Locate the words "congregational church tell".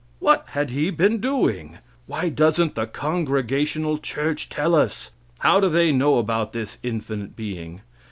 2.87-4.73